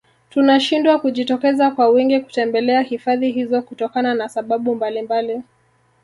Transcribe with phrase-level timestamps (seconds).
[0.29, 5.41] Tunashindwa kujitokeza kwa wingi kutembelea hifadhi hizo kutokana na sababu mbalimbali